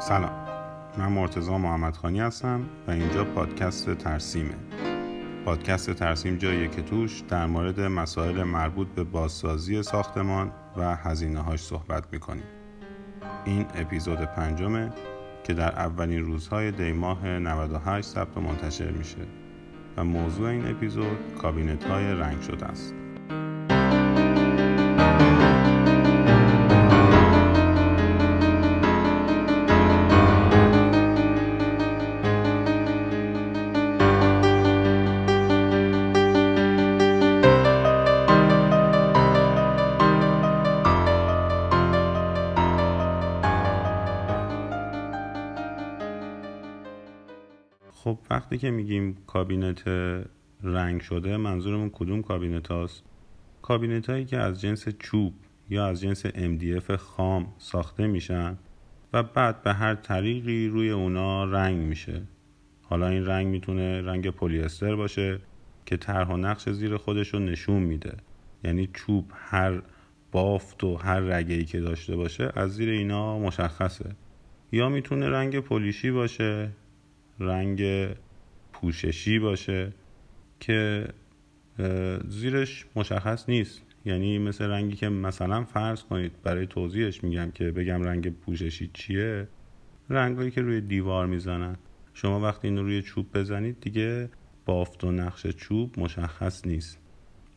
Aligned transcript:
سلام. 0.00 0.32
من 0.98 1.12
مرتزا 1.12 1.58
محمد 1.58 1.96
خانی 1.96 2.20
هستم 2.20 2.60
و 2.86 2.90
اینجا 2.90 3.24
پادکست 3.24 3.94
ترسیمه. 3.94 4.54
پادکست 5.44 5.90
ترسیم 5.90 6.36
جاییه 6.36 6.68
که 6.68 6.82
توش 6.82 7.20
در 7.20 7.46
مورد 7.46 7.80
مسائل 7.80 8.42
مربوط 8.42 8.88
به 8.88 9.04
بازسازی 9.04 9.82
ساختمان 9.82 10.52
و 10.76 10.96
هزینه 10.96 11.40
هاش 11.40 11.60
صحبت 11.60 12.04
می‌کنیم. 12.12 12.44
این 13.44 13.66
اپیزود 13.74 14.18
پنجمه 14.18 14.90
که 15.44 15.54
در 15.54 15.72
اولین 15.72 16.24
روزهای 16.24 16.70
دیماه 16.70 17.26
98 17.26 18.08
ثبت 18.08 18.38
منتشر 18.38 18.90
میشه 18.90 19.26
و 19.96 20.04
موضوع 20.04 20.48
این 20.48 20.66
اپیزود 20.70 21.34
کابینت 21.42 21.84
های 21.84 22.04
رنگ 22.12 22.40
شده 22.40 22.66
است. 22.66 22.94
وقتی 48.40 48.58
که 48.58 48.70
میگیم 48.70 49.16
کابینت 49.26 49.88
رنگ 50.62 51.00
شده 51.00 51.36
منظورمون 51.36 51.90
کدوم 51.90 52.22
کابینت 52.22 52.68
هاست؟ 52.68 53.04
کابینت 53.62 54.10
هایی 54.10 54.24
که 54.24 54.36
از 54.38 54.60
جنس 54.60 54.88
چوب 54.88 55.34
یا 55.70 55.86
از 55.86 56.00
جنس 56.00 56.26
MDF 56.26 56.92
خام 56.92 57.52
ساخته 57.58 58.06
میشن 58.06 58.58
و 59.12 59.22
بعد 59.22 59.62
به 59.62 59.72
هر 59.72 59.94
طریقی 59.94 60.68
روی 60.68 60.90
اونا 60.90 61.44
رنگ 61.44 61.76
میشه. 61.76 62.22
حالا 62.82 63.08
این 63.08 63.26
رنگ 63.26 63.46
می‌تونه 63.46 64.02
رنگ 64.02 64.30
پلی 64.30 64.60
استر 64.60 64.96
باشه 64.96 65.38
که 65.86 65.96
طرح 65.96 66.28
و 66.28 66.36
نقش 66.36 66.68
زیر 66.68 66.96
خودش 66.96 67.34
رو 67.34 67.40
نشون 67.40 67.82
میده. 67.82 68.16
یعنی 68.64 68.88
چوب 68.94 69.32
هر 69.34 69.82
بافت 70.32 70.84
و 70.84 70.96
هر 70.96 71.20
رگه 71.20 71.54
ای 71.54 71.64
که 71.64 71.80
داشته 71.80 72.16
باشه 72.16 72.52
از 72.54 72.74
زیر 72.74 72.88
اینا 72.88 73.38
مشخصه. 73.38 74.10
یا 74.72 74.88
می‌تونه 74.88 75.28
رنگ 75.28 75.58
پلیشی 75.60 76.10
باشه 76.10 76.70
رنگ 77.40 77.80
پوششی 78.80 79.38
باشه 79.38 79.92
که 80.60 81.08
زیرش 82.28 82.86
مشخص 82.96 83.48
نیست. 83.48 83.82
یعنی 84.04 84.38
مثل 84.38 84.64
رنگی 84.64 84.96
که 84.96 85.08
مثلا 85.08 85.64
فرض 85.64 86.02
کنید 86.02 86.32
برای 86.42 86.66
توضیحش 86.66 87.24
میگم 87.24 87.50
که 87.50 87.70
بگم 87.70 88.02
رنگ 88.02 88.30
پوششی 88.30 88.90
چیه 88.94 89.48
رنگایی 90.10 90.50
که 90.50 90.60
روی 90.60 90.80
دیوار 90.80 91.26
می‌زنن. 91.26 91.76
شما 92.14 92.40
وقتی 92.40 92.68
اینو 92.68 92.82
روی 92.82 93.02
چوب 93.02 93.38
بزنید 93.38 93.80
دیگه 93.80 94.28
بافت 94.64 95.04
و 95.04 95.12
نقش 95.12 95.46
چوب 95.46 96.00
مشخص 96.00 96.66
نیست. 96.66 96.98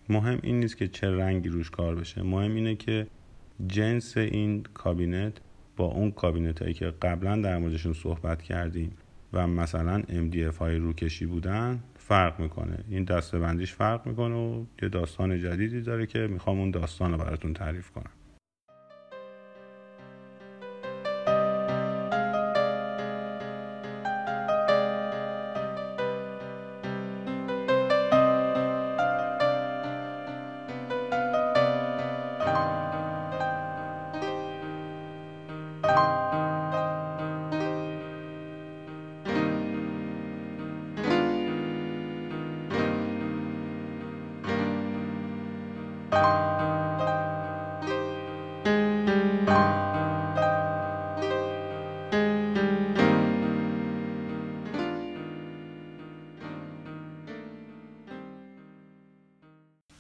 مهم 0.10 0.40
این 0.44 0.60
نیست 0.60 0.78
که 0.78 0.88
چه 0.88 1.12
رنگی 1.12 1.50
روش 1.50 1.70
کار 1.70 1.96
بشه. 1.96 2.24
مهم 2.24 2.56
اینه 2.56 2.76
که 2.76 3.08
جنس 3.68 4.18
این 4.18 4.64
کابینت 4.74 5.38
با 5.78 5.86
اون 5.86 6.12
کابینت 6.12 6.62
هایی 6.62 6.74
که 6.74 6.94
قبلا 7.02 7.42
در 7.42 7.58
موردشون 7.58 7.94
صحبت 7.94 8.42
کردیم 8.42 8.92
و 9.34 9.48
مثلا 9.48 10.02
MDF 10.02 10.58
های 10.58 10.76
روکشی 10.76 11.26
بودن 11.26 11.84
فرق 11.98 12.40
می‌کنه. 12.40 12.84
این 12.90 13.04
دسته 13.04 13.40
بندیش 13.40 13.74
فرق 13.74 14.08
می‌کنه 14.08 14.36
و 14.36 14.66
یه 14.82 14.90
داستان 14.90 15.40
جدیدی 15.40 15.82
داره 15.82 16.06
که 16.06 16.20
می‌خوام 16.20 16.60
اون 16.60 16.72
داستان 16.72 17.12
رو 17.12 17.18
براتون 17.18 17.54
تعریف 17.54 17.92
کنم. 17.92 18.12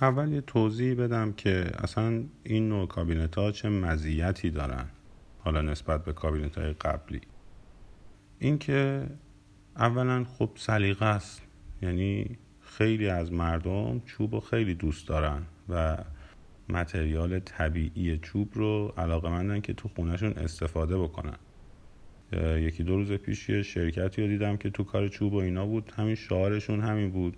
اول 0.04 0.34
یه 0.34 0.42
توضیح 0.42 0.94
بدم 0.94 1.34
که 1.34 1.72
اصلا 1.78 2.24
این 2.44 2.70
نوع 2.70 2.88
کابینت 2.88 3.36
ها 3.36 3.52
چه 3.52 3.70
مزیتی 3.70 4.50
دارن 4.50 4.86
حالا 5.40 5.62
نسبت 5.62 6.06
به 6.06 6.14
کابینت 6.14 6.58
های 6.58 6.74
قبلی. 6.74 7.22
اینکه 8.40 9.08
اولا 9.78 10.24
خب 10.24 10.50
سلیقه 10.56 11.06
است 11.06 11.42
یعنی 11.82 12.38
خیلی 12.62 13.10
از 13.10 13.32
مردم 13.32 14.02
چوب 14.06 14.40
خیلی 14.40 14.76
دوست 14.76 15.08
دارن 15.08 15.42
و 15.70 15.98
متریال 16.70 17.40
طبیعی 17.40 18.18
چوب 18.18 18.50
رو 18.54 18.94
علاقه 18.98 19.30
مندن 19.30 19.62
که 19.62 19.74
تو 19.74 19.90
خونهشون 19.96 20.34
استفاده 20.34 20.98
بکنن. 20.98 21.38
یکی 22.58 22.84
دو 22.84 22.96
روز 22.96 23.12
پیش 23.12 23.50
یه 23.50 23.62
شرکتی 23.62 24.22
رو 24.22 24.28
دیدم 24.28 24.58
که 24.58 24.70
تو 24.70 24.84
کار 24.84 25.08
چوب 25.08 25.34
و 25.34 25.38
اینا 25.38 25.66
بود. 25.66 25.92
همین 25.96 26.16
شعارشون 26.16 26.82
همین 26.82 27.12
بود. 27.12 27.38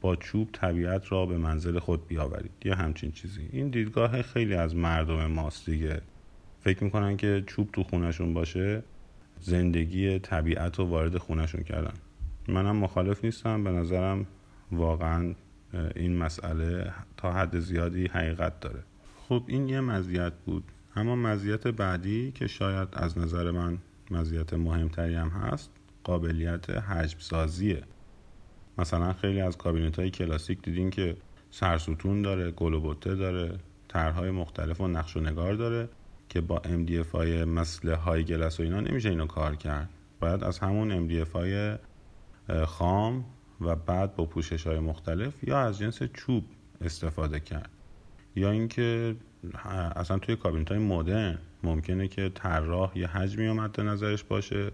با 0.00 0.16
چوب 0.16 0.48
طبیعت 0.52 1.12
را 1.12 1.26
به 1.26 1.38
منزل 1.38 1.78
خود 1.78 2.06
بیاورید. 2.06 2.50
یه 2.64 2.74
همچین 2.74 3.12
چیزی. 3.12 3.48
این 3.52 3.68
دیدگاه 3.68 4.22
خیلی 4.22 4.54
از 4.54 4.76
مردم 4.76 5.26
ماست 5.26 5.70
دیگه. 5.70 6.00
فکر 6.60 6.84
می‌کنن 6.84 7.16
که 7.16 7.44
چوب 7.46 7.68
تو 7.72 7.82
خونشون 7.82 8.34
باشه 8.34 8.82
زندگی 9.40 10.18
طبیعت 10.18 10.78
رو 10.78 10.84
وارد 10.84 11.18
خونشون 11.18 11.62
کردن. 11.62 11.94
منم 12.48 12.76
مخالف 12.76 13.24
نیستم. 13.24 13.64
به 13.64 13.70
نظرم 13.70 14.26
واقعا 14.72 15.34
این 15.96 16.16
مسئله 16.16 16.92
تا 17.16 17.32
حد 17.32 17.58
زیادی 17.58 18.06
حقیقت 18.06 18.60
داره. 18.60 18.82
خب 19.28 19.42
این 19.46 19.68
یه 19.68 19.80
مزیت 19.80 20.32
بود. 20.46 20.64
اما 20.96 21.16
مزیت 21.16 21.66
بعدی 21.66 22.32
که 22.32 22.46
شاید 22.46 22.88
از 22.92 23.18
نظر 23.18 23.50
من 23.50 23.78
مزیت 24.10 24.52
مهمتری 24.52 25.14
هم 25.14 25.28
هست 25.28 25.70
قابلیت 26.04 26.70
حجم 26.70 27.18
سازیه 27.18 27.82
مثلا 28.78 29.12
خیلی 29.12 29.40
از 29.40 29.56
کابینت 29.56 29.98
های 29.98 30.10
کلاسیک 30.10 30.62
دیدین 30.62 30.90
که 30.90 31.16
سرستون 31.50 32.22
داره 32.22 32.50
گل 32.50 32.74
و 32.74 32.80
بطه 32.80 33.14
داره 33.14 33.58
طرحهای 33.88 34.30
مختلف 34.30 34.80
و 34.80 34.88
نقش 34.88 35.16
و 35.16 35.20
نگار 35.20 35.54
داره 35.54 35.88
که 36.28 36.40
با 36.40 36.62
MDF 36.64 37.10
های 37.12 37.44
مثل 37.44 37.94
های 37.94 38.24
گلس 38.24 38.60
و 38.60 38.62
اینا 38.62 38.80
نمیشه 38.80 39.08
اینو 39.08 39.26
کار 39.26 39.56
کرد. 39.56 39.88
باید 40.20 40.44
از 40.44 40.58
همون 40.58 41.08
MDF 41.08 41.32
های 41.32 41.76
خام 42.66 43.24
و 43.60 43.76
بعد 43.76 44.16
با 44.16 44.24
پوشش 44.24 44.66
های 44.66 44.78
مختلف 44.78 45.44
یا 45.44 45.58
از 45.58 45.78
جنس 45.78 46.02
چوب 46.02 46.44
استفاده 46.80 47.40
کرد. 47.40 47.70
یا 48.36 48.50
اینکه 48.50 49.16
اصلا 49.96 50.18
توی 50.18 50.36
کابینت 50.36 50.68
های 50.70 50.80
مدرن 50.80 51.38
ممکنه 51.62 52.08
که 52.08 52.30
طراح 52.34 52.98
یه 52.98 53.06
حجمی 53.06 53.52
مد 53.52 53.80
نظرش 53.80 54.24
باشه 54.24 54.70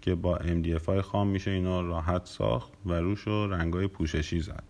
که 0.00 0.14
با 0.14 0.38
MDF 0.38 0.84
های 0.86 1.00
خام 1.00 1.28
میشه 1.28 1.50
اینا 1.50 1.80
راحت 1.80 2.26
ساخت 2.26 2.72
و 2.86 2.92
روش 2.92 3.20
رو 3.20 3.52
رنگای 3.52 3.86
پوششی 3.86 4.40
زد. 4.40 4.62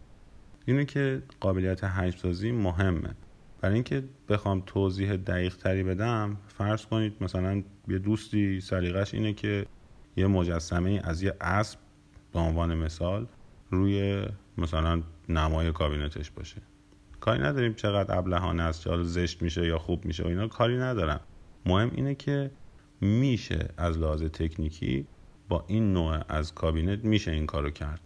اینه 0.67 0.85
که 0.85 1.23
قابلیت 1.41 1.85
حجم 1.85 2.19
سازی 2.19 2.53
مهمه. 2.53 3.15
برای 3.61 3.75
اینکه 3.75 4.03
بخوام 4.29 4.63
توضیح 4.67 5.17
دقیق 5.17 5.57
تری 5.57 5.83
بدم 5.83 6.37
فرض 6.49 6.87
کنید 6.87 7.17
مثلا 7.21 7.63
یه 7.89 7.99
دوستی 7.99 8.61
سلیقش 8.61 9.15
اینه 9.15 9.33
که 9.33 9.67
یه 10.17 10.27
مجسمه 10.27 11.01
از 11.05 11.23
یه 11.23 11.35
اسب 11.41 11.79
به 12.33 12.39
عنوان 12.39 12.75
مثال 12.75 13.27
روی 13.71 14.27
مثلا 14.59 15.03
نمای 15.29 15.73
کابینتش 15.73 16.31
باشه. 16.31 16.63
کاری 17.21 17.43
نداریم 17.43 17.75
چقدر 17.75 18.19
ابلهانه 18.19 18.63
است 18.63 18.81
چه 18.81 19.03
زشت 19.03 19.43
میشه 19.43 19.67
یا 19.67 19.79
خوب 19.79 20.05
میشه 20.05 20.25
و 20.25 20.27
اینا 20.27 20.49
کاری 20.49 20.79
ندارم. 20.79 21.21
مهم 21.67 21.91
اینه 21.95 22.15
که 22.15 22.51
میشه 23.01 23.69
از 23.77 23.99
لحاظ 23.99 24.23
تکنیکی 24.23 25.07
با 25.49 25.65
این 25.69 25.93
نوع 25.93 26.21
از 26.29 26.55
کابینت 26.55 27.05
میشه 27.05 27.31
این 27.31 27.47
کارو 27.47 27.71
کرد. 27.71 28.06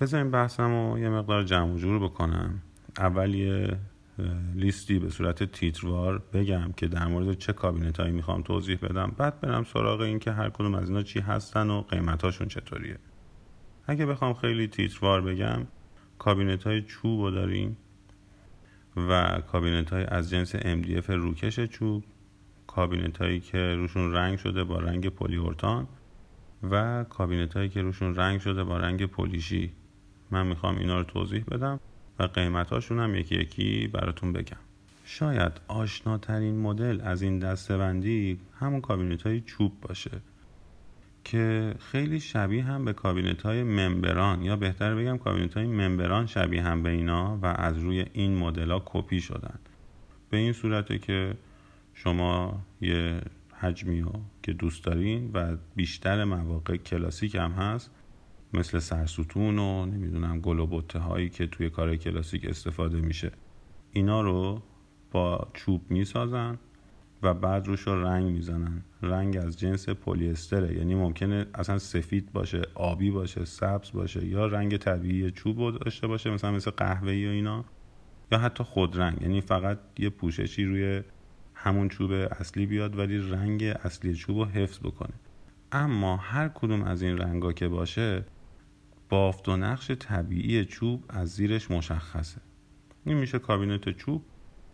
بذاریم 0.00 0.30
بحثم 0.30 0.70
رو 0.70 0.98
یه 0.98 1.08
مقدار 1.08 1.44
جمع 1.44 1.76
جور 1.76 1.98
بکنم. 1.98 2.62
اول 2.98 3.34
یه 3.34 3.78
لیستی 4.54 4.98
به 4.98 5.10
صورت 5.10 5.42
تیتروار 5.44 6.22
بگم 6.32 6.72
که 6.76 6.86
در 6.86 7.06
مورد 7.06 7.38
چه 7.38 7.52
کابینت 7.52 8.00
هایی 8.00 8.12
می‌خوام 8.12 8.42
توضیح 8.42 8.78
بدم. 8.82 9.12
بعد 9.16 9.40
برم 9.40 9.64
سراغ 9.64 10.00
این 10.00 10.18
که 10.18 10.32
هر 10.32 10.50
کدوم 10.50 10.74
از 10.74 10.88
اینا 10.88 11.02
چی 11.02 11.20
هستن 11.20 11.70
و 11.70 11.80
قیمتاشون 11.80 12.48
چطوریه. 12.48 12.98
اگه 13.86 14.06
بخوام 14.06 14.34
خیلی 14.34 14.68
تیتروار 14.68 15.20
بگم 15.20 15.66
کابینت 16.18 16.64
های 16.64 16.82
چوب 16.82 17.20
رو 17.20 17.30
داریم 17.30 17.76
و 18.96 19.40
کابینت 19.52 19.92
های 19.92 20.04
از 20.04 20.30
جنس 20.30 20.56
MDF 20.56 21.10
روکش 21.10 21.60
چوب 21.60 22.04
کابینت 22.66 23.18
هایی 23.18 23.40
که 23.40 23.58
روشون 23.58 24.12
رنگ 24.12 24.38
شده 24.38 24.64
با 24.64 24.78
رنگ 24.78 25.08
پلی 25.08 25.42
اورتان 25.42 25.88
و 26.70 27.04
کابینت 27.04 27.56
هایی 27.56 27.68
که 27.68 27.82
روشون 27.82 28.14
رنگ 28.14 28.40
شده 28.40 28.64
با 28.64 28.76
رنگ 28.76 29.06
پولیشی. 29.06 29.72
من 30.30 30.46
می‌خوام 30.46 30.78
اینا 30.78 30.98
رو 30.98 31.04
توضیح 31.04 31.44
بدم 31.44 31.80
و 32.18 32.22
قیمتاشون 32.22 32.98
هم 32.98 33.14
یکی 33.14 33.34
یکی 33.34 33.86
براتون 33.86 34.32
بگم. 34.32 34.56
شاید 35.04 35.52
آشناترین 35.68 36.60
مدل 36.60 37.00
از 37.00 37.22
این 37.22 37.38
دسته‌بندی 37.38 38.38
همون 38.58 38.80
کابینت 38.80 39.22
های 39.22 39.40
چوب 39.40 39.72
باشه 39.80 40.10
که 41.24 41.74
خیلی 41.78 42.20
شبیه 42.20 42.64
هم 42.64 42.84
به 42.84 42.92
کابینت 42.92 43.42
های 43.42 43.62
ممبران 43.62 44.42
یا 44.42 44.56
بهتر 44.56 44.94
بگم 44.94 45.18
کابینت 45.18 45.54
های 45.54 45.66
ممبران 45.66 46.26
شبیه 46.26 46.62
هم 46.62 46.82
به 46.82 46.90
اینا 46.90 47.38
و 47.42 47.46
از 47.46 47.78
روی 47.78 48.06
این 48.12 48.36
مدل 48.36 48.70
ها 48.70 48.82
کپی 48.84 49.20
شدن. 49.20 49.58
به 50.30 50.36
این 50.36 50.52
صورته 50.52 50.98
که 50.98 51.36
شما 51.94 52.62
یه 52.80 53.20
حجمی 53.60 54.00
رو 54.00 54.12
که 54.42 54.52
دوست 54.52 54.84
دارین 54.84 55.30
و 55.34 55.56
بیشتر 55.76 56.24
مواقع 56.24 56.76
کلاسیک 56.76 57.34
هم 57.34 57.50
هست 57.50 57.90
مثل 58.52 58.78
سرستون 58.78 59.58
و 59.58 59.86
نمی‌دونم 59.86 60.40
گل 60.40 60.58
و 60.58 60.82
هایی 60.98 61.28
که 61.28 61.46
توی 61.46 61.70
کار 61.70 61.96
کلاسیک 61.96 62.44
استفاده 62.44 63.00
میشه. 63.00 63.32
اینا 63.92 64.20
رو 64.20 64.62
با 65.12 65.48
چوب 65.54 65.90
می‌سازن 65.90 66.58
و 67.22 67.34
بعد 67.34 67.66
روش 67.66 67.80
رو 67.80 68.02
رنگ 68.02 68.32
می‌زنن. 68.32 68.82
رنگ 69.02 69.36
از 69.36 69.58
جنس 69.58 69.88
پلی 69.88 70.30
استره 70.30 70.76
یعنی 70.76 70.94
ممکنه 70.94 71.46
اصلا 71.54 71.78
سفید 71.78 72.32
باشه 72.32 72.62
آبی 72.74 73.10
باشه 73.10 73.44
سبز 73.44 73.92
باشه 73.92 74.26
یا 74.26 74.46
رنگ 74.46 74.76
طبیعی 74.76 75.30
چوب 75.30 75.78
داشته 75.78 76.06
باشه 76.06 76.30
مثلا 76.30 76.52
مثل 76.52 76.70
قهوه‌ای 76.70 77.26
و 77.26 77.30
اینا 77.30 77.64
یا 78.32 78.38
حتی 78.38 78.64
خود 78.64 78.98
رنگ 78.98 79.22
یعنی 79.22 79.40
فقط 79.40 79.78
یه 79.98 80.10
پوششی 80.10 80.64
روی 80.64 81.02
همون 81.54 81.88
چوب 81.88 82.10
اصلی 82.10 82.66
بیاد 82.66 82.98
ولی 82.98 83.18
رنگ 83.18 83.62
اصلی 83.62 84.14
چوب 84.14 84.38
رو 84.38 84.44
حفظ 84.44 84.78
بکنه. 84.78 85.14
اما 85.72 86.16
هر 86.16 86.48
کدوم 86.48 86.82
از 86.82 87.02
این 87.02 87.18
رنگا 87.18 87.52
که 87.52 87.68
باشه 87.68 88.24
بافت 89.08 89.48
و 89.48 89.56
نقش 89.56 89.90
طبیعی 89.90 90.64
چوب 90.64 91.04
از 91.08 91.28
زیرش 91.28 91.70
مشخصه. 91.70 92.40
این 93.04 93.16
میشه 93.16 93.38
کابینت 93.38 93.90
چوب. 93.90 94.26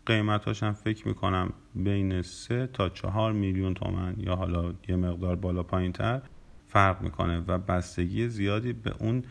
قیمتاش 0.06 0.62
هم 0.62 0.72
فکر 0.72 1.08
می‌کنم 1.08 1.52
بین 1.74 2.22
سه 2.22 2.66
تا 2.66 2.88
چهار 2.88 3.32
میلیون 3.32 3.74
تومن 3.74 4.14
یا 4.18 4.36
حالا 4.36 4.74
یه 4.88 4.96
مقدار 4.96 5.36
بالا 5.36 5.62
پایین 5.62 5.92
تر 5.92 6.22
فرق 6.66 7.02
می‌کنه 7.02 7.38
و 7.38 7.58
بستگی 7.58 8.28
زیادی 8.28 8.72
به 8.72 8.94
اون 8.98 9.24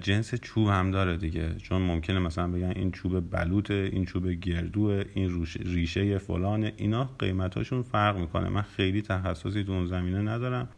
جنس 0.00 0.34
چوب 0.34 0.68
هم 0.68 0.90
داره 0.90 1.16
دیگه. 1.16 1.54
چون 1.54 1.82
ممکنه 1.82 2.18
مثلا 2.18 2.48
بگن 2.48 2.72
این 2.76 2.90
چوب 2.90 3.30
بلوط 3.30 3.70
این 3.70 4.04
چوب 4.04 4.28
گردو 4.28 5.02
این 5.14 5.46
ریشه 5.64 6.18
فلان 6.18 6.64
اینا 6.76 7.04
قیمتاشون 7.04 7.82
فرق 7.82 8.18
می‌کنه. 8.18 8.48
من 8.48 8.62
خیلی 8.62 9.02
تخصصی 9.02 9.64
تو 9.64 9.72
اون 9.72 9.86
زمینه 9.86 10.22
ندارم 10.22 10.68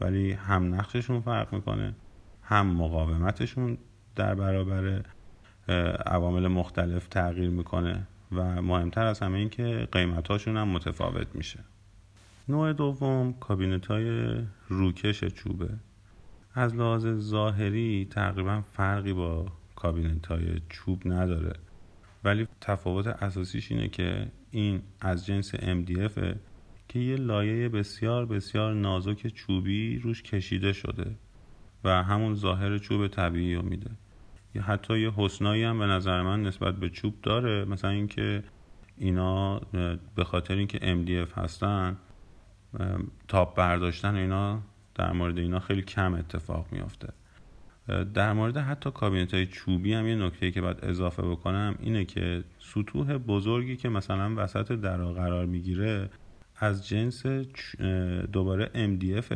ولی 0.00 0.32
هم 0.32 0.74
نقششون 0.74 1.20
فرق 1.20 1.54
می‌کنه. 1.54 1.96
هم 2.44 2.66
مقاومتشون 2.66 3.78
در 4.16 4.34
برابر 4.34 5.04
عوامل 6.06 6.48
مختلف 6.48 7.08
تغییر 7.08 7.50
می‌کنه 7.50 8.06
و 8.32 8.62
مهمتر 8.62 9.06
از 9.06 9.20
همه 9.20 9.38
این 9.38 9.48
که 9.48 9.88
قیمتاشون 9.92 10.56
هم 10.56 10.68
متفاوت 10.68 11.26
میشه. 11.34 11.58
نوع 12.48 12.72
دوم 12.72 13.34
کابینت 13.40 13.86
های 13.86 14.36
روکش 14.68 15.24
چوبه. 15.24 15.68
از 16.54 16.74
لحاظ 16.74 17.06
ظاهری 17.06 18.08
تقریبا 18.10 18.62
فرقی 18.72 19.12
با 19.12 19.46
کابینت 19.76 20.26
های 20.26 20.60
چوب 20.68 21.02
نداره. 21.04 21.52
ولی 22.24 22.48
تفاوت 22.60 23.06
اساسیش 23.06 23.72
اینه 23.72 23.88
که 23.88 24.28
این 24.50 24.82
از 25.00 25.26
جنس 25.26 25.54
MDF 25.54 26.20
که 26.88 26.98
یه 26.98 27.16
لایه 27.16 27.68
بسیار 27.68 28.26
بسیار 28.26 28.74
نازک 28.74 29.26
چوبی 29.26 29.98
روش 29.98 30.22
کشیده 30.22 30.72
شده. 30.72 31.16
و 31.84 32.02
همون 32.02 32.34
ظاهر 32.34 32.78
چوب 32.78 33.06
طبیعی 33.06 33.54
رو 33.54 33.62
میده. 33.62 33.90
یا 34.54 34.62
حتی 34.62 34.98
یه 34.98 35.12
حسنایی 35.16 35.62
هم 35.62 35.78
به 35.78 35.86
نظر 35.86 36.22
من 36.22 36.42
نسبت 36.42 36.76
به 36.76 36.90
چوب 36.90 37.14
داره. 37.22 37.64
مثلا 37.64 37.90
اینکه 37.90 38.42
اینا 38.98 39.58
به 40.14 40.24
خاطر 40.24 40.54
اینکه 40.54 40.78
MDF 40.78 41.38
هستن 41.38 41.96
تاپ 43.28 43.56
برداشتن 43.56 44.14
اینا 44.14 44.62
در 44.94 45.12
مورد 45.12 45.38
اینا 45.38 45.60
خیلی 45.60 45.82
کم 45.82 46.14
اتفاق 46.14 46.66
میافته. 46.72 47.08
در 48.14 48.32
مورد 48.32 48.56
حتی 48.56 48.90
کابینت 48.90 49.34
های 49.34 49.46
چوبی 49.46 49.94
هم 49.94 50.06
یه 50.06 50.14
نکته 50.14 50.50
که 50.50 50.60
باید 50.60 50.78
اضافه 50.82 51.22
بکنم 51.22 51.74
اینه 51.80 52.04
که 52.04 52.44
سطوح 52.58 53.16
بزرگی 53.16 53.76
که 53.76 53.88
مثلا 53.88 54.34
وسط 54.36 54.72
درا 54.72 55.12
قرار 55.12 55.46
می‌گیره 55.46 56.10
از 56.56 56.88
جنس 56.88 57.26
دوباره 58.32 58.70
MDF 58.74 59.34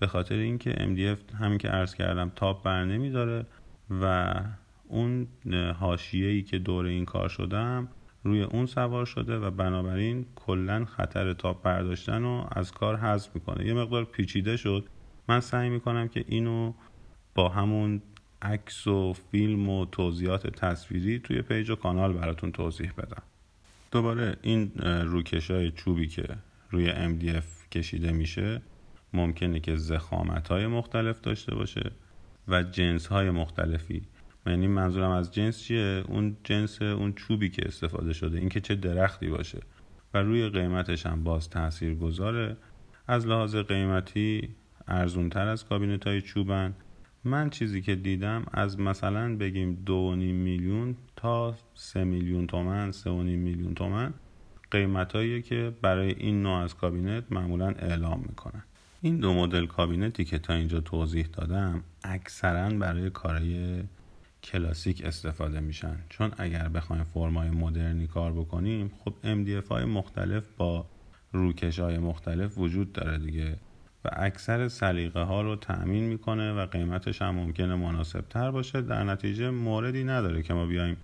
به 0.00 0.06
خاطر 0.06 0.34
اینکه 0.34 0.72
MDF 0.72 1.34
همین 1.34 1.58
که 1.58 1.68
عرض 1.68 1.94
کردم 1.94 2.32
تاپ 2.36 2.62
بر 2.62 2.84
نمیداره 2.84 3.46
و 4.02 4.34
اون 4.88 5.26
ای 6.12 6.42
که 6.42 6.58
دور 6.58 6.86
این 6.86 7.04
کار 7.04 7.28
شدم 7.28 7.88
روی 8.24 8.42
اون 8.42 8.66
سوار 8.66 9.06
شده 9.06 9.38
و 9.38 9.50
بنابراین 9.50 10.26
کلا 10.36 10.84
خطر 10.84 11.32
تاب 11.32 11.62
برداشتن 11.62 12.22
رو 12.22 12.46
از 12.50 12.72
کار 12.72 12.96
حذف 12.96 13.34
می‌کنه. 13.34 13.66
یه 13.66 13.74
مقدار 13.74 14.04
پیچیده 14.04 14.56
شد. 14.56 14.86
من 15.28 15.40
سعی 15.40 15.68
می‌کنم 15.68 16.08
که 16.08 16.24
اینو 16.28 16.72
با 17.34 17.48
همون 17.48 18.02
عکس 18.42 18.86
و 18.86 19.12
فیلم 19.12 19.68
و 19.68 19.86
توضیحات 19.86 20.46
تصویری 20.46 21.18
توی 21.18 21.42
پیج 21.42 21.70
و 21.70 21.74
کانال 21.74 22.12
براتون 22.12 22.52
توضیح 22.52 22.92
بدم. 22.98 23.22
دوباره 23.90 24.36
این 24.42 24.72
روکش 25.04 25.50
های 25.50 25.70
چوبی 25.70 26.06
که 26.06 26.24
روی 26.70 26.92
MDF 26.92 27.68
کشیده 27.72 28.12
میشه 28.12 28.62
ممکنه 29.12 29.60
که 29.60 29.76
ضخامت 29.76 30.48
های 30.48 30.66
مختلف 30.66 31.20
داشته 31.20 31.54
باشه 31.54 31.90
و 32.48 32.62
جنس 32.62 33.06
های 33.06 33.30
مختلفی. 33.30 34.02
یعنی 34.46 34.66
منظورم 34.66 35.10
از 35.10 35.34
جنس 35.34 35.62
چیه؟ 35.62 36.04
اون 36.08 36.36
جنس 36.44 36.82
اون 36.82 37.12
چوبی 37.12 37.50
که 37.50 37.62
استفاده 37.66 38.12
شده 38.12 38.38
اینکه 38.38 38.60
چه 38.60 38.74
درختی 38.74 39.28
باشه. 39.28 39.60
و 40.14 40.18
روی 40.18 40.48
قیمتش 40.48 41.06
هم 41.06 41.24
باز 41.24 41.50
تاثیر 41.50 41.94
گذاره. 41.94 42.56
از 43.08 43.26
لحاظ 43.26 43.56
قیمتی 43.56 44.48
ارزون 44.88 45.30
تر 45.30 45.46
از 45.46 45.64
کابینت 45.64 46.06
های 46.06 46.22
چوبن. 46.22 46.74
من 47.24 47.50
چیزی 47.50 47.82
که 47.82 47.94
دیدم 47.94 48.44
از 48.52 48.80
مثلا 48.80 49.36
بگیم 49.36 49.74
دو 49.86 50.16
میلیون 50.16 50.96
تا 51.16 51.54
سه 51.74 52.04
میلیون 52.04 52.46
تومن 52.46 52.92
سه 52.92 53.10
و 53.10 53.22
میلیون 53.22 53.74
تومن 53.74 54.14
قیمت 54.70 55.12
که 55.44 55.72
برای 55.82 56.10
این 56.10 56.42
نوع 56.42 56.58
از 56.58 56.76
کابینت 56.76 57.24
معمولا 57.30 57.68
اعلام 57.68 58.24
می‌کنن. 58.28 58.62
این 59.02 59.16
دو 59.16 59.34
مدل 59.34 59.66
کابینتی 59.66 60.24
که 60.24 60.38
تا 60.38 60.54
اینجا 60.54 60.80
توضیح 60.80 61.26
دادم 61.32 61.84
اکثرا 62.04 62.70
برای 62.70 63.10
کارهای 63.10 63.82
کلاسیک 64.42 65.04
استفاده 65.04 65.60
میشن. 65.60 65.96
چون 66.08 66.32
اگر 66.38 66.68
بخوایم 66.68 67.04
فرمای 67.04 67.50
مدرنی 67.50 68.06
کار 68.06 68.32
بکنیم 68.32 68.92
خب 69.04 69.14
MDF 69.22 69.68
های 69.68 69.84
مختلف 69.84 70.44
با 70.56 70.86
روکش 71.32 71.78
های 71.78 71.98
مختلف 71.98 72.58
وجود 72.58 72.92
داره 72.92 73.18
دیگه. 73.18 73.56
و 74.04 74.08
اکثر 74.12 74.68
سلیقه 74.68 75.20
ها 75.20 75.42
رو 75.42 75.56
تأمین 75.56 76.04
می‌کنه 76.04 76.52
و 76.52 76.66
قیمتش 76.66 77.22
هم 77.22 77.34
ممکنه 77.34 77.74
مناسب 77.74 78.24
تر 78.28 78.50
باشه. 78.50 78.82
در 78.82 79.04
نتیجه 79.04 79.50
موردی 79.50 80.04
نداره 80.04 80.42
که 80.42 80.54
ما 80.54 80.66
بیایم 80.66 80.96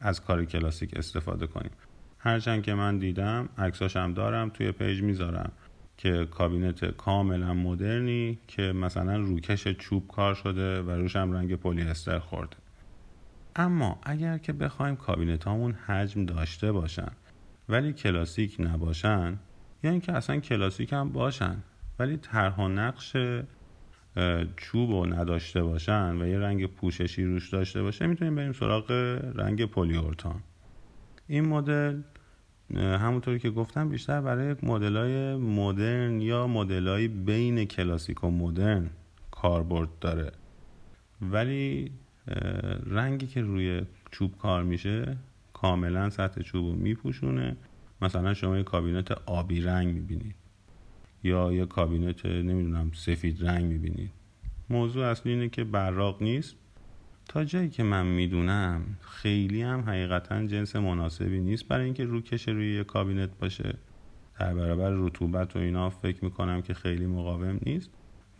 از 0.00 0.20
کار 0.20 0.44
کلاسیک 0.44 0.96
استفاده 0.96 1.46
کنیم. 1.46 1.70
هرچند 2.18 2.62
که 2.62 2.74
من 2.74 2.98
دیدم 2.98 3.48
عکساش 3.58 3.96
هم 3.96 4.14
دارم 4.14 4.48
توی 4.48 4.72
پیج 4.72 5.02
می‌ذارم. 5.02 5.52
که 5.96 6.28
کابینت 6.30 6.84
کاملا 6.84 7.54
مدرنی 7.54 8.38
که 8.46 8.62
مثلا 8.62 9.16
روکش 9.16 9.68
چوب 9.68 10.08
کار 10.08 10.34
شده 10.34 10.82
و 10.82 10.90
روش 10.90 11.16
هم 11.16 11.32
رنگ 11.32 11.54
پلی 11.54 11.82
استر 11.82 12.18
خورده. 12.18 12.56
اما 13.56 13.98
اگر 14.02 14.38
که 14.38 14.52
بخوایم 14.52 14.96
کابینت 14.96 15.44
هامون 15.44 15.72
حجم 15.72 16.24
داشته 16.24 16.72
باشن 16.72 17.12
ولی 17.68 17.92
کلاسیک 17.92 18.56
نباشن 18.58 19.38
یا 19.82 19.90
اینکه 19.90 20.12
اصلا 20.12 20.40
کلاسیک 20.40 20.92
هم 20.92 21.12
باشن 21.12 21.56
ولی 21.98 22.16
طرح 22.16 22.56
و 22.56 22.68
نقش 22.68 23.16
چوب 24.56 24.90
رو 24.90 25.06
نداشته 25.06 25.62
باشن 25.62 26.22
و 26.22 26.26
یه 26.26 26.38
رنگ 26.38 26.66
پوششی 26.66 27.24
روش 27.24 27.50
داشته 27.50 27.82
باشه 27.82 28.06
می‌تونیم 28.06 28.34
بریم 28.34 28.52
سراغ 28.52 28.90
رنگ 29.34 29.64
پلی 29.64 29.97
اورتان 29.97 30.42
این 31.26 31.48
مدل 31.48 32.00
همونطوری 32.76 33.38
که 33.38 33.50
گفتم 33.50 33.88
بیشتر 33.88 34.20
برای 34.20 34.54
مدل 34.62 34.96
های 34.96 35.36
مدرن 35.36 36.20
یا 36.20 36.46
مدل 36.46 36.88
های 36.88 37.08
بین 37.08 37.64
کلاسیک 37.64 38.24
و 38.24 38.30
مدرن 38.30 38.90
کاربرد 39.30 39.88
داره. 40.00 40.32
ولی 41.20 41.90
رنگی 42.86 43.26
که 43.26 43.42
روی 43.42 43.82
چوب 44.10 44.38
کار 44.38 44.62
میشه 44.62 45.16
کاملا 45.52 46.10
سطح 46.10 46.42
چوب 46.42 46.66
رو 46.66 46.72
میپوشونه. 46.72 47.56
مثلا 48.02 48.34
شما 48.34 48.56
یه 48.56 48.62
کابینت 48.62 49.10
آبی 49.10 49.60
رنگ 49.60 49.94
می‌بینید. 49.94 50.34
یا 51.22 51.52
یه 51.52 51.66
کابینت 51.66 52.26
نمی‌دونم 52.26 52.90
سفید 52.94 53.44
رنگ 53.46 53.64
می‌بینید. 53.64 54.10
موضوع 54.70 55.06
اصلی 55.06 55.32
اینه 55.32 55.48
که 55.48 55.64
براق 55.64 56.22
نیست. 56.22 56.56
تا 57.28 57.44
جایی 57.44 57.70
که 57.70 57.82
من 57.82 58.06
می‌دونم 58.06 58.82
خیلی 59.00 59.62
هم 59.62 59.80
حقیقتا 59.80 60.46
جنس 60.46 60.76
مناسبی 60.76 61.40
نیست 61.40 61.68
برای 61.68 61.84
اینکه 61.84 62.04
روکش 62.04 62.48
روی 62.48 62.74
یه 62.74 62.84
کابینت 62.84 63.30
باشه. 63.40 63.74
در 64.38 64.54
برابر 64.54 64.90
رطوبت 64.90 65.56
و 65.56 65.58
اینا 65.58 65.90
فکر 65.90 66.24
می‌کنم 66.24 66.62
که 66.62 66.74
خیلی 66.74 67.06
مقاوم 67.06 67.60
نیست 67.66 67.90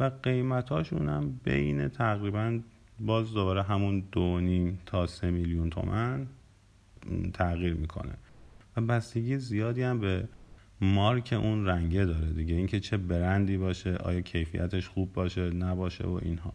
و 0.01 0.11
قیمتاشون 0.23 1.09
هم 1.09 1.41
بین 1.45 1.89
تقریبا 1.89 2.61
باز 3.01 3.35
دوباره 3.35 3.63
همون 3.63 4.05
دو 4.13 4.41
نیم 4.41 4.79
تا 4.87 5.07
سه 5.07 5.31
میلیون 5.31 5.71
تومن 5.71 6.27
تغییر 7.35 7.75
می‌کنه. 7.75 8.13
و 8.77 8.81
بستگی 8.81 9.39
زیادی 9.39 9.83
هم 9.83 10.01
به 10.01 10.29
مارک 10.81 11.33
اون 11.43 11.67
رنگه 11.67 12.05
داره 12.05 12.33
دیگه. 12.33 12.55
اینکه 12.55 12.81
چه 12.81 12.97
برندی 12.97 13.57
باشه 13.57 13.97
آیا 13.97 14.21
کیفیتش 14.21 14.89
خوب 14.89 15.13
باشه 15.13 15.51
نباشه 15.51 16.05
و 16.05 16.21
اینها. 16.23 16.53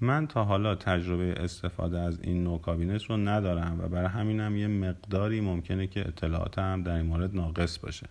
من 0.00 0.26
تا 0.26 0.44
حالا 0.44 0.74
تجربه 0.74 1.34
استفاده 1.36 1.98
از 1.98 2.20
این 2.20 2.44
نوع 2.44 2.60
کابینت 2.60 3.04
رو 3.04 3.16
ندارم 3.16 3.80
و 3.80 3.88
برای 3.88 4.08
همینم 4.08 4.56
یه 4.56 4.68
مقداری 4.68 5.40
ممکنه 5.40 5.86
که 5.86 6.08
اطلاعاتم 6.08 6.82
در 6.82 6.94
این 6.94 7.06
مورد 7.06 7.34
ناقص 7.36 7.78
باشه. 7.78 8.06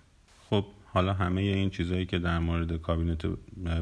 خب 0.49 0.65
حالا 0.85 1.13
همه 1.13 1.41
این 1.41 1.69
چیزهایی 1.69 2.05
که 2.05 2.19
در 2.19 2.39
مورد 2.39 2.77
کابینت 2.77 3.25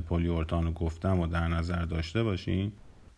پلی 0.10 0.28
اورتان 0.28 0.66
رو 0.66 0.72
گفتم 0.72 1.20
و 1.20 1.28
در 1.28 1.48
نظر 1.48 1.82
داشته 1.82 2.24
باشین 2.24 2.72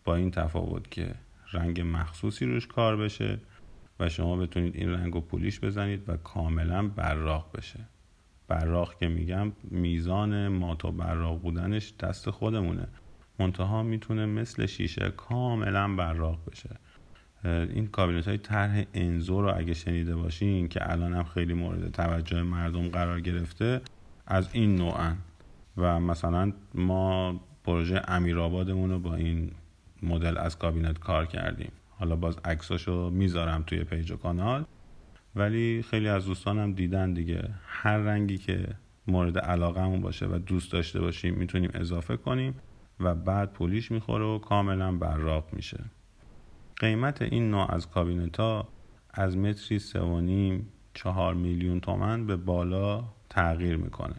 با 0.04 0.16
این 0.16 0.30
تفاوت 0.30 0.90
که 0.90 1.14
رنگ 1.52 1.80
مخصوصی 1.80 2.46
روش 2.46 2.66
کار 2.66 2.96
بشه 2.96 3.38
و 4.00 4.08
شما 4.08 4.36
بتونید 4.36 4.76
این 4.76 4.90
رنگ 4.90 5.14
رو 5.14 5.20
پولیش 5.20 5.60
بزنید 5.60 6.08
و 6.08 6.16
کاملا 6.16 6.88
براق 6.88 7.56
بشه. 7.56 7.80
براق 8.48 8.98
که 8.98 9.08
میگم 9.08 9.52
میزان 9.70 10.48
مات 10.48 10.84
و 10.84 10.92
براق 10.92 11.40
بودنش 11.40 11.94
دست 12.00 12.30
خودمونه. 12.30 12.88
منتها 13.38 13.82
می‌تونه 13.82 14.26
مثل 14.26 14.66
شیشه 14.66 15.12
کاملا 15.16 15.94
براق 15.94 16.38
بشه. 16.50 16.70
این 17.44 17.86
کابینت 17.86 18.28
های 18.28 18.38
طرح 18.38 18.84
انزو 18.94 19.42
رو 19.42 19.58
اگه 19.58 19.74
شنیده 19.74 20.16
باشین 20.16 20.68
که 20.68 20.92
الان 20.92 21.14
هم 21.14 21.24
خیلی 21.24 21.54
مورد 21.54 21.92
توجه 21.92 22.42
مردم 22.42 22.88
قرار 22.88 23.20
گرفته 23.20 23.80
از 24.26 24.48
این 24.52 24.76
نوعن. 24.76 25.16
و 25.76 26.00
مثلا 26.00 26.52
ما 26.74 27.40
پروژه 27.64 28.02
امیرآبادمون 28.08 28.90
رو 28.90 28.98
با 28.98 29.14
این 29.14 29.50
مدل 30.02 30.38
از 30.38 30.58
کابینت 30.58 30.98
کار 30.98 31.26
کردیم. 31.26 31.72
حالا 31.88 32.16
باز 32.16 32.36
عکساشو 32.44 33.10
می‌ذارم 33.10 33.62
توی 33.62 33.84
پیج 33.84 34.10
و 34.10 34.16
کانال. 34.16 34.64
ولی 35.34 35.84
خیلی 35.90 36.08
از 36.08 36.26
دوستانم 36.26 36.72
دیدن 36.72 37.12
دیگه. 37.12 37.50
هر 37.66 37.98
رنگی 37.98 38.38
که 38.38 38.66
مورد 39.06 39.38
علاقهمون 39.38 40.00
باشه 40.00 40.26
و 40.26 40.38
دوست 40.38 40.72
داشته 40.72 41.00
باشیم 41.00 41.34
می‌تونیم 41.34 41.70
اضافه 41.74 42.16
کنیم. 42.16 42.54
و 43.00 43.14
بعد 43.14 43.52
پولیش 43.52 43.90
می‌خوره 43.90 44.24
و 44.24 44.38
کاملا 44.38 44.92
براق 44.92 45.48
میشه. 45.52 45.84
قیمت 46.76 47.22
این 47.22 47.50
نوع 47.50 47.74
از 47.74 47.90
کابینت 47.90 48.40
ها 48.40 48.68
از 49.10 49.36
متری 49.36 49.78
سه 49.78 50.00
و 50.00 50.20
نیم 50.20 50.68
چهار 50.94 51.34
میلیون 51.34 51.80
تومن 51.80 52.26
به 52.26 52.36
بالا 52.36 53.04
تغییر 53.30 53.76
می‌کنه. 53.76 54.16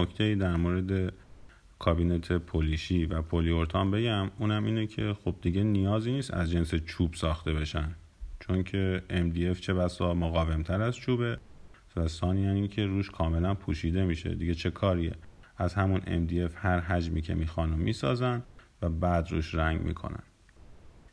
نکته 0.00 0.34
در 0.34 0.56
مورد 0.56 1.12
کابینت 1.78 2.32
پولیشی 2.32 3.06
و 3.06 3.22
پلیورتان 3.22 3.90
بگم 3.90 4.30
اونم 4.38 4.64
اینه 4.64 4.86
که 4.86 5.14
خب 5.24 5.34
دیگه 5.42 5.62
نیازی 5.62 6.12
نیست 6.12 6.34
از 6.34 6.50
جنس 6.50 6.74
چوب 6.74 7.14
ساخته 7.14 7.52
بشن. 7.52 7.94
چون 8.40 8.62
که 8.62 9.02
MDF 9.10 9.60
چه 9.60 9.74
بسا 9.74 10.14
مقاومتر 10.14 10.82
از 10.82 10.96
چوبه 10.96 11.38
و 11.96 12.08
ثانی 12.08 12.42
یعنی 12.42 12.68
که 12.68 12.86
روش 12.86 13.10
کاملا 13.10 13.54
پوشیده 13.54 14.04
میشه. 14.04 14.34
دیگه 14.34 14.54
چه 14.54 14.70
کاریه؟ 14.70 15.12
از 15.56 15.74
همون 15.74 16.00
MDF 16.00 16.52
هر 16.54 16.80
حجمی 16.80 17.22
که 17.22 17.34
می‌خوان 17.34 17.72
و 17.72 17.76
می‌سازن 17.76 18.42
و 18.82 18.88
بعد 18.90 19.30
روش 19.30 19.54
رنگ 19.54 19.80
می‌کنن. 19.80 20.22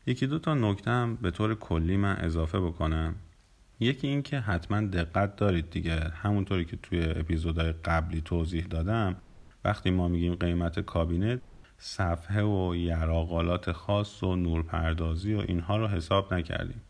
یکی 0.05 0.27
دو 0.27 0.39
تا 0.39 0.53
نکته 0.53 0.91
هم 0.91 1.15
به 1.15 1.31
طور 1.31 1.55
کلی 1.55 1.97
من 1.97 2.15
اضافه 2.15 2.59
بکنم. 2.59 3.15
یکی 3.81 4.07
این 4.07 4.21
که 4.21 4.39
حتما 4.39 4.81
دقت 4.81 5.35
دارید 5.35 5.69
دیگه. 5.69 5.99
همونطوری 5.99 6.65
که 6.65 6.77
توی 6.77 7.03
اپیزودهای 7.03 7.71
قبلی 7.71 8.21
توضیح 8.21 8.65
دادم 8.65 9.15
وقتی 9.65 9.89
ما 9.91 10.07
میگیم 10.07 10.35
قیمت 10.35 10.79
کابینت 10.79 11.41
صفحه 11.77 12.43
و 12.43 12.75
یراقالات 12.75 13.71
خاص 13.71 14.23
و 14.23 14.35
نورپردازی 14.35 15.33
و 15.33 15.39
اینها 15.39 15.77
رو 15.77 15.87
حساب 15.87 16.33
نکردیم. 16.33 16.81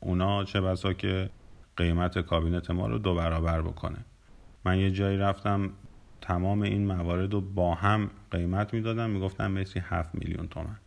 اونا 0.00 0.44
چه 0.44 0.60
بسا 0.60 0.92
که 0.92 1.30
قیمت 1.76 2.18
کابینت 2.18 2.70
ما 2.70 2.86
رو 2.86 2.98
دو 2.98 3.14
برابر 3.14 3.62
بکنه. 3.62 3.98
من 4.64 4.78
یه 4.78 4.90
جایی 4.90 5.18
رفتم 5.18 5.70
تمام 6.20 6.62
این 6.62 6.86
موارد 6.86 7.32
رو 7.32 7.40
با 7.40 7.74
هم 7.74 8.10
قیمت 8.30 8.74
می‌دادم 8.74 9.10
می‌گفتم 9.10 9.50
مثل 9.50 9.80
7 9.80 10.14
میلیون 10.14 10.48
تومن. 10.48 10.78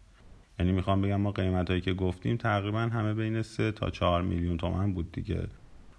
یعنی 0.59 0.71
می‌خوام 0.71 1.01
بگم 1.01 1.21
ما 1.21 1.31
قیمت 1.31 1.69
هایی 1.69 1.81
که 1.81 1.93
گفتیم 1.93 2.37
تقریبا 2.37 2.79
همه 2.79 3.13
بین 3.13 3.41
3 3.41 3.71
تا 3.71 3.89
4 3.89 4.21
میلیون 4.21 4.57
تومن 4.57 4.93
بود 4.93 5.11
دیگه. 5.11 5.47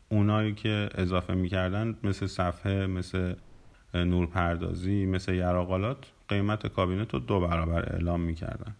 اونایی 0.08 0.54
که 0.54 0.88
اضافه 0.94 1.34
می‌کردن 1.34 1.96
مثل 2.02 2.26
صفحه 2.26 2.86
مثل 2.86 3.34
نورپردازی 3.94 5.06
مثل 5.06 5.34
یراقالات 5.34 6.12
قیمت 6.28 6.66
کابینت 6.66 7.14
رو 7.14 7.20
دو 7.20 7.40
برابر 7.40 7.92
اعلام 7.92 8.20
می‌کردن. 8.20 8.74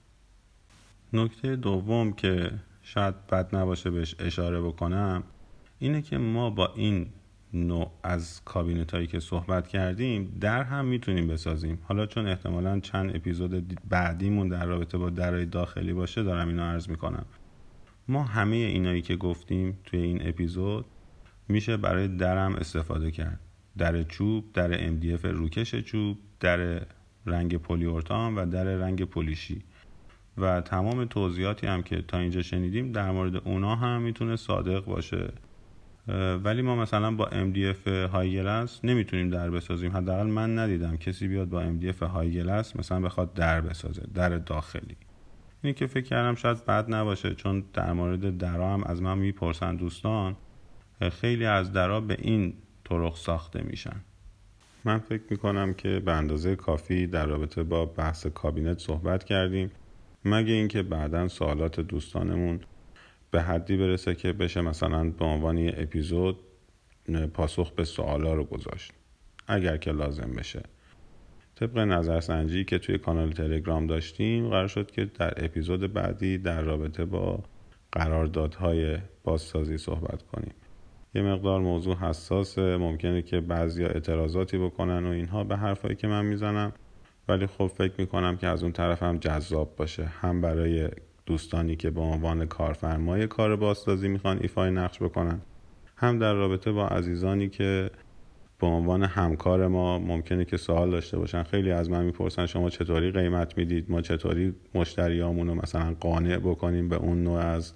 نکته 1.13 1.57
دوم 1.57 2.13
که 2.13 2.51
شاید 2.83 3.27
بد 3.27 3.57
نباشه 3.57 3.91
بهش 3.91 4.15
اشاره 4.19 4.61
بکنم 4.61 5.23
اینه 5.79 6.03
که 6.03 6.19
ما 6.19 6.51
با 6.51 6.73
این 6.77 7.07
نوع 7.55 7.91
از 8.03 8.45
کابینت 8.45 8.95
هایی 8.95 9.07
که 9.07 9.21
صحبت 9.21 9.69
کردیم 9.69 10.37
در 10.41 10.63
هم 10.63 10.85
می‌تونیم 10.85 11.27
بسازیم. 11.27 11.79
حالا 11.83 12.07
چون 12.07 12.27
احتمالا 12.27 12.81
چند 12.81 13.17
اپیزود 13.17 13.81
بعدیمون 13.89 14.49
در 14.49 14.67
رابطه 14.67 14.99
با 14.99 15.11
درای 15.11 15.47
داخلی 15.47 15.93
باشه 15.93 16.23
دارم 16.23 16.49
اینو 16.49 16.63
عرض 16.63 16.89
می‌کنم. 16.89 17.25
ما 18.09 18.23
همه 18.23 18.57
اینایی 18.57 19.03
که 19.03 19.17
گفتیم 19.17 19.79
توی 19.85 20.01
این 20.01 20.29
اپیزود 20.29 20.85
میشه 21.49 21.77
برای 21.77 22.09
درم 22.09 22.55
استفاده 22.55 23.11
کرد. 23.11 23.41
در 23.79 24.03
چوب 24.03 24.53
در 24.53 24.89
MDF 24.91 25.25
روکش 25.25 25.75
چوب 25.75 26.19
در 26.41 26.87
رنگ 27.27 27.57
پلیورتان 27.57 28.35
و 28.35 28.47
در 28.47 28.65
رنگ 28.65 29.05
پولیشی 29.05 29.63
و 30.39 30.61
تمام 30.61 31.05
توضیحاتی 31.05 31.67
هم 31.67 31.83
که 31.83 32.03
تا 32.03 32.19
اینجا 32.19 32.43
شنیدیم 32.43 32.93
در 32.93 33.11
مورد 33.11 33.37
اونا 33.37 33.77
هم 33.77 34.03
می‌تونه 34.03 34.37
صادق 34.37 34.85
باشه. 34.85 35.33
ولی 36.45 36.63
ما 36.63 36.77
مثلا 36.77 37.11
با 37.11 37.27
MDF 37.27 37.89
های 37.89 38.35
گلس 38.35 38.81
نمی‌تونیم 38.85 39.31
در 39.31 39.51
بسازیم. 39.51 39.97
حداقل 39.97 40.27
من 40.27 40.59
ندیدم 40.59 40.97
کسی 40.97 41.29
بیاد 41.29 41.49
با 41.49 41.65
MDF 41.65 42.03
های 42.03 42.33
گلس 42.33 42.77
مثلا 42.77 43.01
بخواد 43.01 43.35
در 43.35 43.61
بسازه 43.61 44.03
در 44.15 44.29
داخلی. 44.29 44.97
اینی 45.63 45.75
که 45.75 45.87
فکر 45.87 46.05
کردم 46.05 46.35
شاید 46.35 46.65
بد 46.65 46.95
نباشه 46.95 47.35
چون 47.35 47.65
در 47.73 47.93
مورد 47.93 48.39
درا 48.39 48.75
هم 48.75 48.85
از 48.85 49.03
من 49.03 49.19
می‌پرسن 49.19 49.77
دوستان 49.77 50.37
خیلی 51.13 51.47
از 51.47 51.73
درا 51.73 52.01
به 52.01 52.17
این 52.19 52.55
طرق 52.85 53.17
ساخته 53.17 53.63
میشن. 53.63 53.97
من 54.85 54.99
فکر 54.99 55.23
می‌کنم 55.31 55.75
که 55.75 56.01
به 56.01 56.13
اندازه 56.13 56.57
کافی 56.57 57.07
در 57.07 57.27
رابطه 57.27 57.63
با 57.63 57.87
بحث 57.87 58.27
کابینت 58.27 58.79
صحبت 58.79 59.25
کردیم. 59.25 59.71
مگه 60.25 60.53
اینکه 60.53 60.83
بعدا 60.83 61.29
سوالات 61.29 61.81
دوستانمون 61.81 62.61
به 63.31 63.43
حدی 63.43 63.77
برسه 63.77 64.15
که 64.15 64.33
بشه 64.33 64.61
مثلا 64.61 65.11
به 65.11 65.25
عنوان 65.25 65.59
یه 65.59 65.75
اپیزود 65.77 66.39
پاسخ 67.35 67.73
به 67.73 67.85
سوالا 67.85 68.35
رو 68.35 68.45
گذاشت. 68.45 68.93
اگر 69.47 69.77
که 69.77 69.93
لازم 69.93 70.33
بشه. 70.37 70.63
طبق 71.55 71.79
نظرسنجی 71.79 72.65
که 72.65 72.79
توی 72.79 72.99
کانال 72.99 73.33
تلگرام 73.33 73.87
داشتیم 73.87 74.49
قرار 74.49 74.67
شد 74.67 74.91
که 74.91 75.05
در 75.05 75.45
اپیزود 75.45 75.93
بعدی 75.93 76.39
در 76.39 76.63
رابطه 76.63 77.05
با 77.05 77.45
قراردادهای 77.93 78.99
بازسازی 79.25 79.79
صحبت 79.79 80.23
کنیم. 80.23 80.53
یه 81.15 81.23
مقدار 81.23 81.61
موضوع 81.61 81.97
حساسه 81.97 82.77
ممکنه 82.77 83.23
که 83.23 83.41
بعضی 83.41 83.85
اعتراضاتی 83.85 84.59
بکنن 84.59 85.07
و 85.07 85.09
اینها 85.09 85.45
به 85.45 85.57
حرفایی 85.57 85.95
که 85.95 86.07
من 86.07 86.25
می‌زنم. 86.25 86.73
ولی 87.29 87.47
خب 87.47 87.67
فکر 87.67 87.93
می‌کنم 87.99 88.37
که 88.37 88.47
از 88.47 88.63
اون 88.63 88.73
طرف 88.73 89.03
هم 89.03 89.19
جذاب 89.19 89.77
باشه. 89.77 90.05
هم 90.05 90.41
برای 90.41 90.89
دوستانی 91.31 91.77
که 91.77 91.91
به 91.91 92.01
عنوان 92.01 92.47
کارفرمای 92.47 93.27
کار 93.27 93.57
بازسازی 93.57 94.09
می‌خوان 94.09 94.39
ایفای 94.41 94.71
نقش 94.71 95.03
بکنن. 95.03 95.41
هم 95.97 96.19
در 96.19 96.35
رابطه 96.35 96.73
با 96.73 96.89
عزیزانی 96.89 97.49
که 97.49 97.91
به 98.59 98.67
عنوان 98.67 99.03
همکار 99.03 99.69
ما 99.69 99.99
ممکنه 99.99 100.45
که 100.45 100.57
سوال 100.57 100.91
داشته 100.91 101.19
باشن 101.19 101.43
خیلی 101.43 101.71
از 101.71 101.91
من 101.91 102.05
می‌پرسن 102.05 102.47
شما 102.47 102.71
چطوری 102.71 103.11
قیمت 103.11 103.59
می‌دید؟ 103.59 103.91
ما 103.91 104.01
چطوری 104.01 104.55
مشتریامون 104.75 105.47
رو 105.47 105.55
مثلا 105.55 105.95
قانع 106.01 106.39
بکنیم 106.39 106.89
به 106.89 106.97
اون 106.97 107.25
نوع 107.25 107.39
از 107.39 107.73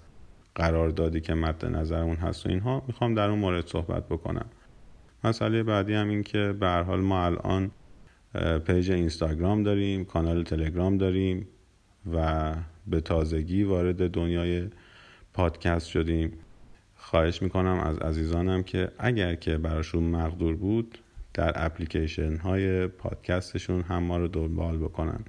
قراردادی 0.55 1.21
که 1.21 1.33
مد 1.33 1.65
نظرمون 1.65 2.15
هست 2.15 2.45
و 2.45 2.49
اینها؟ 2.49 2.83
می‌خوام 2.87 3.15
در 3.15 3.29
اون 3.29 3.39
مورد 3.39 3.67
صحبت 3.67 4.05
بکنم. 4.05 4.45
مسئله 5.23 5.63
بعدی 5.63 5.93
هم 5.93 6.09
این 6.09 6.23
که 6.23 6.55
به 6.59 6.67
حال 6.67 7.01
ما 7.01 7.25
الان 7.25 7.71
پیج 8.67 8.91
اینستاگرام 8.91 9.63
داریم 9.63 10.05
کانال 10.05 10.43
تلگرام 10.43 10.97
داریم 10.97 11.47
و 12.13 12.53
به 12.87 13.01
تازگی 13.01 13.63
وارد 13.63 14.11
دنیای 14.11 14.67
پادکست 15.33 15.87
شدیم. 15.87 16.31
خواهش 16.95 17.41
می‌کنم 17.41 17.79
از 17.79 17.97
عزیزانم 17.97 18.63
که 18.63 18.91
اگر 18.99 19.35
که 19.35 19.57
براشون 19.57 20.03
مقدور 20.03 20.55
بود 20.55 20.97
در 21.33 21.65
اپلیکیشن 21.65 22.37
های 22.37 22.87
پادکستشون 22.87 23.81
هم 23.81 24.03
ما 24.03 24.17
رو 24.17 24.27
دنبال 24.27 24.77
بکنن. 24.77 25.19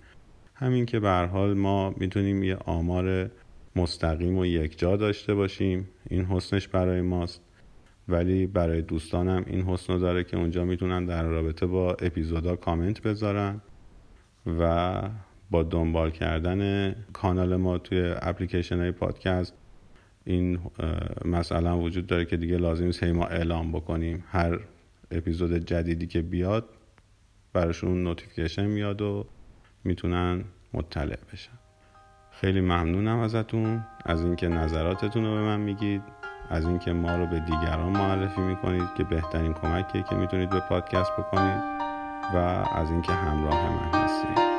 همین 0.55 0.87
که 0.87 1.01
به 1.01 1.11
حال 1.11 1.55
ما 1.55 1.95
می‌تونیم 1.97 2.43
یه 2.43 2.57
آمار 2.57 3.31
مستقیم 3.77 4.39
و 4.39 4.47
یک 4.47 4.79
جا 4.79 4.97
داشته 4.97 5.35
باشیم. 5.35 5.89
این 6.11 6.25
حسنش 6.25 6.69
برای 6.69 7.01
ماست. 7.01 7.41
ولی 8.09 8.47
برای 8.47 8.83
دوستانم 8.83 9.45
این 9.47 9.63
حسن 9.63 9.99
داره 9.99 10.25
که 10.25 10.37
اونجا 10.37 10.65
می‌تونن 10.65 11.07
در 11.07 11.23
رابطه 11.23 11.67
با 11.67 11.93
اپیزودا 11.93 12.57
کامنت 12.57 13.03
بذارن 13.03 13.61
و 14.47 15.03
با 15.51 15.63
دنبال 15.63 16.11
کردن 16.11 16.93
کانال 17.13 17.57
ما 17.57 17.79
توی 17.79 18.15
اپلیکیشن 18.23 18.79
های 18.81 18.93
پادکست. 18.93 19.55
این 20.25 20.59
مثلا 21.25 21.79
وجود 21.79 22.07
داره 22.07 22.25
که 22.25 22.37
دیگه 22.37 22.57
لازم 22.57 22.85
نیست 22.85 23.05
ما 23.05 23.27
اعلام 23.27 23.73
بکنیم. 23.73 24.25
هر 24.29 24.59
اپیزود 25.11 25.53
جدیدی 25.53 26.07
که 26.07 26.23
بیاد 26.23 26.69
براشون 27.53 28.05
نوتیفیکیشن 28.05 28.67
میاد 28.67 29.03
و 29.03 29.27
می‌تونن 29.85 30.45
مطلع 30.73 31.19
بشن. 31.33 31.53
خیلی 32.31 32.61
ممنونم 32.61 33.19
ازتون. 33.19 33.85
از 34.05 34.23
اینکه 34.23 34.49
نظراتتون 34.49 35.25
رو 35.25 35.35
به 35.35 35.41
من 35.41 35.61
میگید. 35.61 36.03
از 36.51 36.67
اینکه 36.67 36.93
ما 36.93 37.17
رو 37.17 37.27
به 37.27 37.41
دیگران 37.41 37.93
معرفی 37.93 38.41
می‌کنید 38.41 38.95
که 38.97 39.05
بهترین 39.05 39.53
کمکیه 39.53 40.03
که 40.03 40.15
می‌تونید 40.15 40.51
به 40.51 40.61
پادکست 40.61 41.13
بکنید. 41.13 41.63
و 42.35 42.37
از 42.75 42.91
اینکه 42.91 43.13
همراه 43.13 43.71
من 43.71 44.01
هستید. 44.01 44.56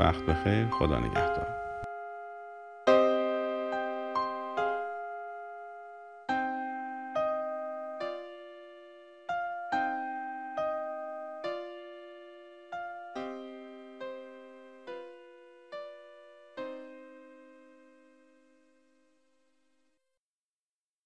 وقت 0.00 0.22
بخیر. 0.22 0.66
خدا 0.70 0.98
نگهدار. 0.98 1.59